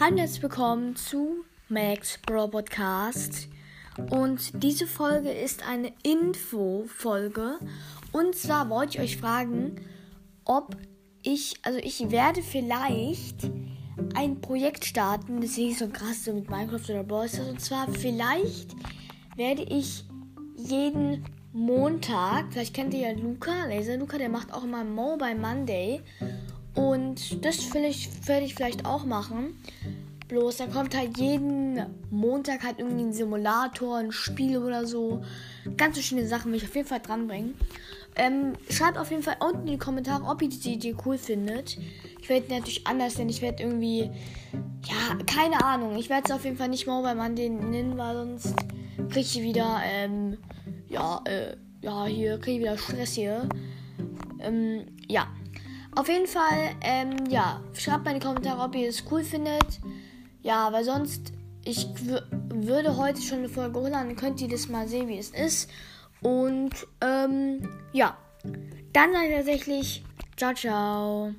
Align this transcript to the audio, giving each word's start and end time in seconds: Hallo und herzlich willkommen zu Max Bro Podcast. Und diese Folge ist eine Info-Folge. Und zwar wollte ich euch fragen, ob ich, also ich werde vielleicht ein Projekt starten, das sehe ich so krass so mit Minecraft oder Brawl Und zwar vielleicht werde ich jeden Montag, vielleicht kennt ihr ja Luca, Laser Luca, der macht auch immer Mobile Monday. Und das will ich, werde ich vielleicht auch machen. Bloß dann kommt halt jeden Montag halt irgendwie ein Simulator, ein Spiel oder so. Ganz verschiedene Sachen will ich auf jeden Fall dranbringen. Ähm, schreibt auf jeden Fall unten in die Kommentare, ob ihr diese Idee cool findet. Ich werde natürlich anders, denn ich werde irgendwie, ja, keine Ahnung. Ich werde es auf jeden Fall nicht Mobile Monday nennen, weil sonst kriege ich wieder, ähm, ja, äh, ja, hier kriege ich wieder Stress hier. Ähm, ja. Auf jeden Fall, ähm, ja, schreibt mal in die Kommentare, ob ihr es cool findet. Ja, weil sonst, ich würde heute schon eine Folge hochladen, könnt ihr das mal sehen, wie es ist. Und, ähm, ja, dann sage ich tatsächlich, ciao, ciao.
Hallo 0.00 0.12
und 0.12 0.18
herzlich 0.18 0.42
willkommen 0.44 0.94
zu 0.94 1.44
Max 1.68 2.18
Bro 2.18 2.48
Podcast. 2.48 3.48
Und 4.10 4.62
diese 4.62 4.86
Folge 4.86 5.32
ist 5.32 5.68
eine 5.68 5.92
Info-Folge. 6.04 7.58
Und 8.12 8.36
zwar 8.36 8.70
wollte 8.70 8.98
ich 8.98 9.00
euch 9.00 9.16
fragen, 9.16 9.74
ob 10.44 10.76
ich, 11.24 11.56
also 11.62 11.80
ich 11.80 12.12
werde 12.12 12.42
vielleicht 12.42 13.50
ein 14.14 14.40
Projekt 14.40 14.84
starten, 14.84 15.40
das 15.40 15.56
sehe 15.56 15.70
ich 15.70 15.78
so 15.78 15.88
krass 15.88 16.24
so 16.24 16.32
mit 16.32 16.48
Minecraft 16.48 16.90
oder 16.90 17.02
Brawl 17.02 17.28
Und 17.50 17.60
zwar 17.60 17.88
vielleicht 17.90 18.76
werde 19.34 19.62
ich 19.64 20.04
jeden 20.54 21.24
Montag, 21.52 22.52
vielleicht 22.52 22.74
kennt 22.74 22.94
ihr 22.94 23.00
ja 23.00 23.18
Luca, 23.18 23.64
Laser 23.66 23.96
Luca, 23.96 24.16
der 24.16 24.28
macht 24.28 24.52
auch 24.52 24.62
immer 24.62 24.84
Mobile 24.84 25.34
Monday. 25.34 26.02
Und 26.78 27.44
das 27.44 27.74
will 27.74 27.84
ich, 27.84 28.08
werde 28.28 28.46
ich 28.46 28.54
vielleicht 28.54 28.86
auch 28.86 29.04
machen. 29.04 29.60
Bloß 30.28 30.58
dann 30.58 30.70
kommt 30.70 30.96
halt 30.96 31.18
jeden 31.18 31.84
Montag 32.10 32.62
halt 32.62 32.78
irgendwie 32.78 33.02
ein 33.02 33.12
Simulator, 33.12 33.96
ein 33.96 34.12
Spiel 34.12 34.58
oder 34.58 34.86
so. 34.86 35.24
Ganz 35.76 35.96
verschiedene 35.96 36.28
Sachen 36.28 36.52
will 36.52 36.58
ich 36.58 36.64
auf 36.64 36.76
jeden 36.76 36.86
Fall 36.86 37.00
dranbringen. 37.00 37.54
Ähm, 38.14 38.52
schreibt 38.70 38.96
auf 38.96 39.10
jeden 39.10 39.24
Fall 39.24 39.38
unten 39.40 39.66
in 39.66 39.72
die 39.72 39.78
Kommentare, 39.78 40.22
ob 40.24 40.40
ihr 40.40 40.50
diese 40.50 40.70
Idee 40.70 40.94
cool 41.04 41.18
findet. 41.18 41.78
Ich 42.20 42.28
werde 42.28 42.54
natürlich 42.54 42.86
anders, 42.86 43.14
denn 43.14 43.28
ich 43.28 43.42
werde 43.42 43.64
irgendwie, 43.64 44.10
ja, 44.86 45.18
keine 45.26 45.64
Ahnung. 45.64 45.96
Ich 45.96 46.08
werde 46.08 46.26
es 46.26 46.30
auf 46.30 46.44
jeden 46.44 46.58
Fall 46.58 46.68
nicht 46.68 46.86
Mobile 46.86 47.16
Monday 47.16 47.48
nennen, 47.48 47.98
weil 47.98 48.14
sonst 48.14 48.54
kriege 49.08 49.20
ich 49.20 49.42
wieder, 49.42 49.80
ähm, 49.84 50.38
ja, 50.88 51.22
äh, 51.24 51.56
ja, 51.80 52.06
hier 52.06 52.38
kriege 52.38 52.58
ich 52.58 52.62
wieder 52.62 52.78
Stress 52.78 53.14
hier. 53.14 53.48
Ähm, 54.38 54.86
ja. 55.08 55.26
Auf 55.98 56.08
jeden 56.08 56.28
Fall, 56.28 56.76
ähm, 56.80 57.26
ja, 57.28 57.60
schreibt 57.74 58.04
mal 58.04 58.12
in 58.12 58.20
die 58.20 58.24
Kommentare, 58.24 58.62
ob 58.62 58.76
ihr 58.76 58.88
es 58.88 59.02
cool 59.10 59.24
findet. 59.24 59.80
Ja, 60.42 60.72
weil 60.72 60.84
sonst, 60.84 61.32
ich 61.64 61.88
würde 62.54 62.96
heute 62.96 63.20
schon 63.20 63.38
eine 63.38 63.48
Folge 63.48 63.80
hochladen, 63.80 64.14
könnt 64.14 64.40
ihr 64.40 64.46
das 64.46 64.68
mal 64.68 64.86
sehen, 64.86 65.08
wie 65.08 65.18
es 65.18 65.30
ist. 65.30 65.68
Und, 66.20 66.86
ähm, 67.00 67.68
ja, 67.92 68.16
dann 68.92 69.12
sage 69.12 69.26
ich 69.26 69.34
tatsächlich, 69.34 70.04
ciao, 70.36 70.54
ciao. 70.54 71.34